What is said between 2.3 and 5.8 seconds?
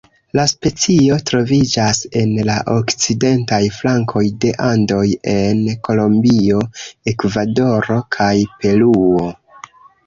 la okcidentaj flankoj de Andoj en